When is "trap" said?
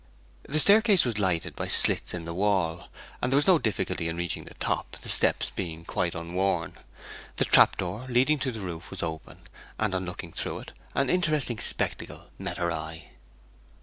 7.45-7.77